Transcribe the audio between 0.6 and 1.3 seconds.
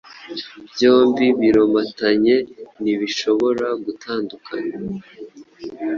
byombi